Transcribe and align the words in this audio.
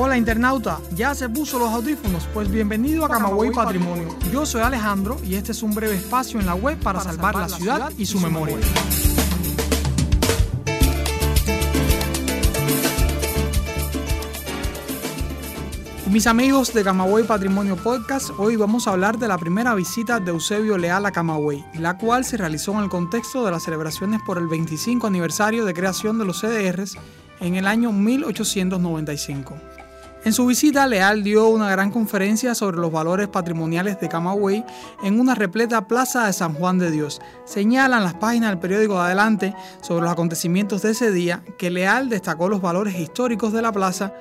Hola 0.00 0.16
internauta, 0.16 0.78
¿ya 0.94 1.12
se 1.12 1.28
puso 1.28 1.58
los 1.58 1.70
audífonos? 1.70 2.28
Pues 2.32 2.48
bienvenido 2.48 3.04
a 3.04 3.08
Camagüey 3.08 3.50
Patrimonio. 3.50 4.16
Yo 4.32 4.46
soy 4.46 4.62
Alejandro 4.62 5.16
y 5.24 5.34
este 5.34 5.50
es 5.50 5.60
un 5.60 5.74
breve 5.74 5.96
espacio 5.96 6.38
en 6.38 6.46
la 6.46 6.54
web 6.54 6.78
para 6.78 7.00
salvar 7.00 7.34
la 7.34 7.48
ciudad 7.48 7.90
y 7.98 8.06
su 8.06 8.20
memoria. 8.20 8.56
Mis 16.08 16.28
amigos 16.28 16.72
de 16.72 16.84
Camagüey 16.84 17.24
Patrimonio 17.24 17.74
Podcast, 17.74 18.30
hoy 18.38 18.54
vamos 18.54 18.86
a 18.86 18.92
hablar 18.92 19.18
de 19.18 19.26
la 19.26 19.36
primera 19.36 19.74
visita 19.74 20.20
de 20.20 20.30
Eusebio 20.30 20.78
Leal 20.78 21.06
a 21.06 21.10
Camagüey, 21.10 21.64
la 21.74 21.98
cual 21.98 22.24
se 22.24 22.36
realizó 22.36 22.70
en 22.74 22.84
el 22.84 22.88
contexto 22.88 23.44
de 23.44 23.50
las 23.50 23.64
celebraciones 23.64 24.20
por 24.24 24.38
el 24.38 24.46
25 24.46 25.08
aniversario 25.08 25.64
de 25.64 25.74
creación 25.74 26.20
de 26.20 26.24
los 26.24 26.38
CDRs 26.40 26.96
en 27.40 27.56
el 27.56 27.66
año 27.66 27.90
1895. 27.90 29.56
En 30.24 30.32
su 30.32 30.46
visita, 30.46 30.86
Leal 30.86 31.22
dio 31.22 31.48
una 31.48 31.70
gran 31.70 31.90
conferencia 31.90 32.54
sobre 32.54 32.78
los 32.78 32.90
valores 32.90 33.28
patrimoniales 33.28 34.00
de 34.00 34.08
Camagüey 34.08 34.64
en 35.02 35.20
una 35.20 35.34
repleta 35.34 35.86
plaza 35.86 36.26
de 36.26 36.32
San 36.32 36.54
Juan 36.54 36.78
de 36.78 36.90
Dios. 36.90 37.20
Señalan 37.44 38.02
las 38.02 38.14
páginas 38.14 38.50
del 38.50 38.58
periódico 38.58 39.00
Adelante 39.00 39.54
sobre 39.80 40.02
los 40.02 40.12
acontecimientos 40.12 40.82
de 40.82 40.90
ese 40.90 41.12
día 41.12 41.42
que 41.56 41.70
Leal 41.70 42.08
destacó 42.08 42.48
los 42.48 42.60
valores 42.60 42.98
históricos 42.98 43.52
de 43.52 43.62
la 43.62 43.72
plaza 43.72 44.12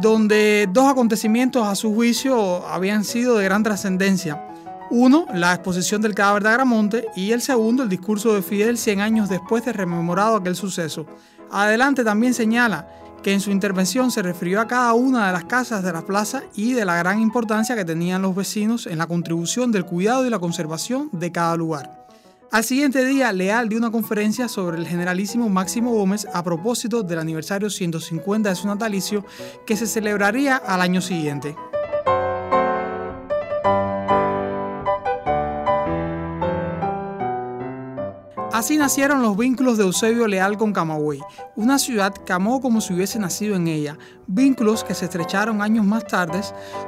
donde 0.00 0.68
dos 0.72 0.90
acontecimientos 0.90 1.66
a 1.66 1.74
su 1.74 1.94
juicio 1.94 2.66
habían 2.66 3.04
sido 3.04 3.36
de 3.36 3.44
gran 3.44 3.62
trascendencia. 3.62 4.48
Uno, 4.90 5.26
la 5.32 5.54
exposición 5.54 6.02
del 6.02 6.14
cadáver 6.14 6.42
de 6.42 6.48
Agramonte 6.50 7.06
y 7.16 7.32
el 7.32 7.42
segundo, 7.42 7.82
el 7.82 7.88
discurso 7.88 8.34
de 8.34 8.42
Fidel 8.42 8.78
100 8.78 9.00
años 9.00 9.28
después 9.28 9.64
de 9.64 9.72
rememorado 9.72 10.36
aquel 10.36 10.56
suceso. 10.56 11.06
Adelante 11.50 12.04
también 12.04 12.34
señala 12.34 12.88
que 13.24 13.32
en 13.32 13.40
su 13.40 13.50
intervención 13.50 14.10
se 14.10 14.20
refirió 14.20 14.60
a 14.60 14.68
cada 14.68 14.92
una 14.92 15.26
de 15.26 15.32
las 15.32 15.46
casas 15.46 15.82
de 15.82 15.90
la 15.90 16.02
plaza 16.02 16.42
y 16.54 16.74
de 16.74 16.84
la 16.84 16.96
gran 16.96 17.20
importancia 17.20 17.74
que 17.74 17.86
tenían 17.86 18.20
los 18.20 18.36
vecinos 18.36 18.86
en 18.86 18.98
la 18.98 19.06
contribución 19.06 19.72
del 19.72 19.86
cuidado 19.86 20.26
y 20.26 20.30
la 20.30 20.38
conservación 20.38 21.08
de 21.10 21.32
cada 21.32 21.56
lugar. 21.56 22.04
Al 22.52 22.64
siguiente 22.64 23.02
día, 23.02 23.32
Leal 23.32 23.70
dio 23.70 23.78
una 23.78 23.90
conferencia 23.90 24.46
sobre 24.46 24.76
el 24.76 24.86
generalísimo 24.86 25.48
Máximo 25.48 25.92
Gómez 25.94 26.26
a 26.34 26.44
propósito 26.44 27.02
del 27.02 27.18
aniversario 27.18 27.70
150 27.70 28.50
de 28.50 28.54
su 28.54 28.68
natalicio 28.68 29.24
que 29.66 29.76
se 29.76 29.86
celebraría 29.86 30.56
al 30.56 30.82
año 30.82 31.00
siguiente. 31.00 31.56
Así 38.64 38.78
nacieron 38.78 39.20
los 39.20 39.36
vínculos 39.36 39.76
de 39.76 39.84
Eusebio 39.84 40.26
Leal 40.26 40.56
con 40.56 40.72
Camagüey, 40.72 41.20
una 41.54 41.78
ciudad 41.78 42.14
que 42.14 42.32
amó 42.32 42.62
como 42.62 42.80
si 42.80 42.94
hubiese 42.94 43.18
nacido 43.18 43.56
en 43.56 43.68
ella, 43.68 43.98
vínculos 44.26 44.84
que 44.84 44.94
se 44.94 45.04
estrecharon 45.04 45.60
años 45.60 45.84
más 45.84 46.06
tarde 46.06 46.40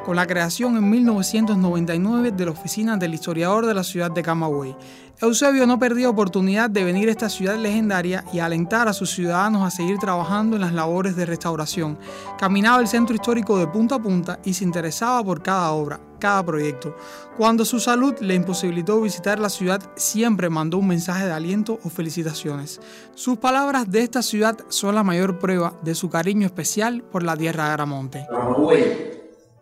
con 0.06 0.16
la 0.16 0.26
creación 0.26 0.78
en 0.78 0.88
1999 0.88 2.30
de 2.30 2.44
la 2.46 2.52
oficina 2.52 2.96
del 2.96 3.12
historiador 3.12 3.66
de 3.66 3.74
la 3.74 3.84
ciudad 3.84 4.10
de 4.10 4.22
Camagüey. 4.22 4.74
Eusebio 5.18 5.66
no 5.66 5.78
perdía 5.78 6.10
oportunidad 6.10 6.68
de 6.68 6.84
venir 6.84 7.08
a 7.08 7.12
esta 7.12 7.30
ciudad 7.30 7.56
legendaria 7.56 8.22
y 8.34 8.40
alentar 8.40 8.86
a 8.86 8.92
sus 8.92 9.12
ciudadanos 9.12 9.62
a 9.62 9.74
seguir 9.74 9.96
trabajando 9.96 10.56
en 10.56 10.60
las 10.60 10.74
labores 10.74 11.16
de 11.16 11.24
restauración. 11.24 11.98
Caminaba 12.38 12.82
el 12.82 12.86
centro 12.88 13.14
histórico 13.14 13.58
de 13.58 13.66
punta 13.66 13.94
a 13.94 14.02
punta 14.02 14.38
y 14.44 14.52
se 14.52 14.64
interesaba 14.64 15.24
por 15.24 15.42
cada 15.42 15.72
obra, 15.72 15.98
cada 16.18 16.44
proyecto. 16.44 16.94
Cuando 17.38 17.64
su 17.64 17.80
salud 17.80 18.14
le 18.20 18.34
imposibilitó 18.34 19.00
visitar 19.00 19.38
la 19.38 19.48
ciudad, 19.48 19.80
siempre 19.96 20.50
mandó 20.50 20.76
un 20.76 20.88
mensaje 20.88 21.24
de 21.24 21.32
aliento 21.32 21.80
o 21.82 21.88
felicitaciones. 21.88 22.78
Sus 23.14 23.38
palabras 23.38 23.90
de 23.90 24.02
esta 24.02 24.20
ciudad 24.20 24.58
son 24.68 24.94
la 24.94 25.02
mayor 25.02 25.38
prueba 25.38 25.78
de 25.82 25.94
su 25.94 26.10
cariño 26.10 26.44
especial 26.44 27.02
por 27.02 27.22
la 27.22 27.38
tierra 27.38 27.68
de 27.68 27.70
Aramonte. 27.70 28.26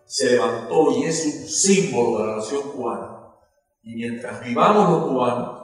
se 0.05 0.33
levantó 0.33 0.99
y 0.99 1.05
es 1.05 1.25
un 1.27 1.49
símbolo 1.49 2.19
de 2.19 2.27
la 2.27 2.37
nación 2.39 2.63
cubana 2.75 3.24
y 3.85 3.97
mientras 3.97 4.43
vivamos 4.43 4.89
los 4.89 5.07
cubanos, 5.09 5.61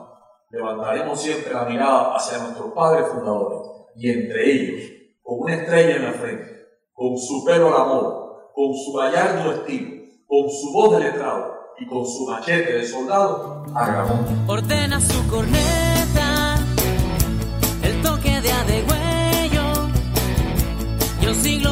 levantaremos 0.50 1.20
siempre 1.20 1.54
la 1.54 1.64
mirada 1.64 2.14
hacia 2.14 2.38
nuestros 2.38 2.72
padres 2.74 3.06
fundadores 3.08 3.60
y 3.96 4.10
entre 4.10 4.52
ellos, 4.52 4.90
con 5.22 5.40
una 5.40 5.54
estrella 5.54 5.96
en 5.96 6.04
la 6.04 6.12
frente, 6.12 6.44
con 6.92 7.16
su 7.16 7.42
pelo 7.44 7.68
al 7.68 7.82
amor, 7.82 8.50
con 8.54 8.74
su 8.74 8.92
gallardo 8.92 9.52
estilo, 9.52 10.02
con 10.26 10.50
su 10.50 10.70
voz 10.70 10.98
de 10.98 11.04
letrado 11.04 11.54
y 11.78 11.86
con 11.86 12.04
su 12.04 12.26
machete 12.26 12.74
de 12.74 12.86
soldado, 12.86 13.64
hagamos. 13.74 14.20
Ordena 14.46 15.00
su 15.00 15.26
corneta, 15.28 16.58
el 17.82 18.02
toque 18.02 18.40
de 18.42 18.52
adegüello 18.52 19.88
y 21.22 21.26
un 21.26 21.34
siglo 21.36 21.69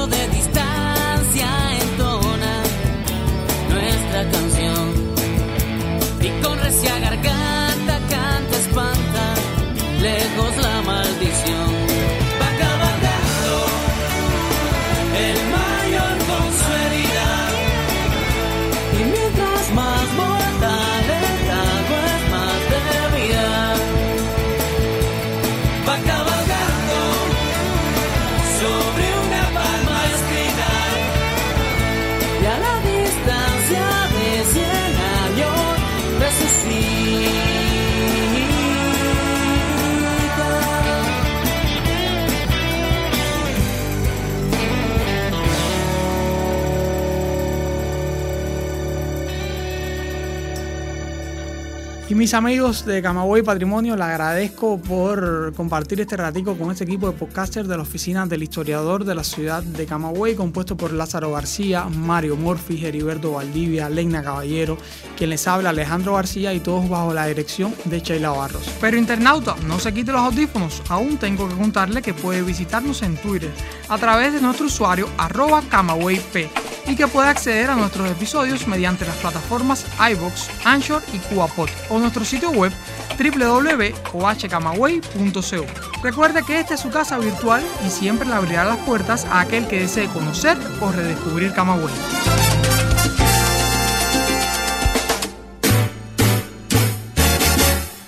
Y 52.10 52.14
mis 52.14 52.32
amigos 52.32 52.86
de 52.86 53.02
Camagüey 53.02 53.42
Patrimonio, 53.42 53.94
les 53.94 54.06
agradezco 54.06 54.80
por 54.80 55.52
compartir 55.54 56.00
este 56.00 56.16
ratico 56.16 56.56
con 56.56 56.70
este 56.70 56.84
equipo 56.84 57.06
de 57.06 57.12
podcasters 57.12 57.68
de 57.68 57.76
la 57.76 57.82
oficina 57.82 58.24
del 58.24 58.42
historiador 58.42 59.04
de 59.04 59.14
la 59.14 59.22
ciudad 59.22 59.62
de 59.62 59.84
Camagüey, 59.84 60.34
compuesto 60.34 60.74
por 60.74 60.94
Lázaro 60.94 61.32
García, 61.32 61.84
Mario 61.84 62.36
Morfi, 62.36 62.82
Heriberto 62.82 63.32
Valdivia, 63.32 63.90
Leina 63.90 64.22
Caballero, 64.22 64.78
quien 65.18 65.28
les 65.28 65.46
habla 65.46 65.68
Alejandro 65.68 66.14
García 66.14 66.54
y 66.54 66.60
todos 66.60 66.88
bajo 66.88 67.12
la 67.12 67.26
dirección 67.26 67.74
de 67.84 68.00
Sheila 68.00 68.30
Barros. 68.30 68.70
Pero 68.80 68.96
internauta, 68.96 69.54
no 69.66 69.78
se 69.78 69.92
quite 69.92 70.10
los 70.10 70.22
audífonos, 70.22 70.82
aún 70.88 71.18
tengo 71.18 71.46
que 71.46 71.56
contarle 71.56 72.00
que 72.00 72.14
puede 72.14 72.40
visitarnos 72.40 73.02
en 73.02 73.18
Twitter 73.18 73.50
a 73.90 73.98
través 73.98 74.32
de 74.32 74.40
nuestro 74.40 74.64
usuario 74.64 75.10
arroba 75.18 75.60
camagüeyp 75.68 76.67
y 76.88 76.96
que 76.96 77.06
puede 77.06 77.28
acceder 77.28 77.70
a 77.70 77.76
nuestros 77.76 78.10
episodios 78.10 78.66
mediante 78.66 79.04
las 79.04 79.16
plataformas 79.16 79.84
iBox, 80.10 80.48
Anchor 80.64 81.02
y 81.12 81.18
CubaPod 81.18 81.68
o 81.90 81.98
nuestro 81.98 82.24
sitio 82.24 82.50
web 82.50 82.72
www.ohcamagüey.co. 83.18 85.66
Recuerde 86.02 86.42
que 86.44 86.60
esta 86.60 86.74
es 86.74 86.80
su 86.80 86.90
casa 86.90 87.18
virtual 87.18 87.62
y 87.86 87.90
siempre 87.90 88.28
le 88.28 88.34
abrirá 88.34 88.64
las 88.64 88.78
puertas 88.78 89.26
a 89.26 89.40
aquel 89.40 89.66
que 89.66 89.80
desee 89.80 90.08
conocer 90.08 90.56
o 90.80 90.90
redescubrir 90.90 91.52
Camagüey. 91.52 91.92